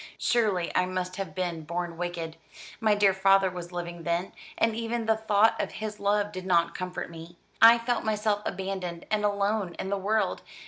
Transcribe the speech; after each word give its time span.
"Surely 0.17 0.75
I 0.75 0.87
must 0.87 1.17
have 1.17 1.35
been 1.35 1.61
born 1.63 1.95
wicked. 1.95 2.35
My 2.79 2.95
dear 2.95 3.13
father 3.13 3.51
was 3.51 3.71
living 3.71 4.01
then; 4.01 4.31
and 4.57 4.75
even 4.75 5.05
the 5.05 5.15
thought 5.15 5.61
of 5.61 5.73
his 5.73 5.99
love 5.99 6.31
did 6.31 6.47
not 6.47 6.73
comfort 6.73 7.11
me. 7.11 7.37
I 7.61 7.77
felt 7.77 8.03
myself 8.03 8.41
abandoned 8.43 9.05
and 9.11 9.23
alone 9.23 9.75
in 9.75 9.89
the 9.89 9.97
world. 9.99 10.41